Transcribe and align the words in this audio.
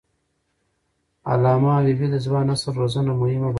علامه 1.31 1.69
حبيبي 1.77 2.07
د 2.11 2.15
ځوان 2.25 2.43
نسل 2.51 2.71
روزنه 2.81 3.11
مهمه 3.21 3.39
بلله. 3.47 3.49